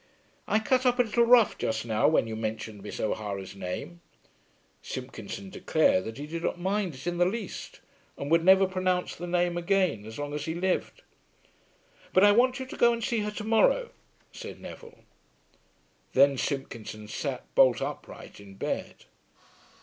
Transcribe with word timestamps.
"I 0.47 0.57
cut 0.57 0.83
up 0.87 0.97
a 0.97 1.03
little 1.03 1.25
rough 1.25 1.59
just 1.59 1.85
now 1.85 2.07
when 2.07 2.25
you 2.25 2.35
mentioned 2.35 2.81
Miss 2.81 2.99
O'Hara's 2.99 3.55
name." 3.55 4.01
Simpkinson 4.81 5.51
declared 5.51 6.05
that 6.05 6.17
he 6.17 6.25
did 6.25 6.41
not 6.41 6.59
mind 6.59 6.95
it 6.95 7.05
in 7.05 7.19
the 7.19 7.25
least, 7.25 7.81
and 8.17 8.31
would 8.31 8.43
never 8.43 8.65
pronounce 8.65 9.13
the 9.15 9.27
name 9.27 9.57
again 9.59 10.03
as 10.07 10.17
long 10.17 10.33
as 10.33 10.45
he 10.45 10.55
lived. 10.55 11.03
"But 12.13 12.23
I 12.23 12.31
want 12.31 12.59
you 12.59 12.65
to 12.65 12.77
go 12.77 12.91
and 12.91 13.03
see 13.03 13.19
her 13.19 13.29
to 13.29 13.43
morrow," 13.43 13.91
said 14.31 14.59
Neville. 14.59 15.03
Then 16.13 16.35
Simpkinson 16.35 17.07
sat 17.07 17.53
bolt 17.53 17.79
upright 17.79 18.39
in 18.39 18.55
bed. 18.55 19.05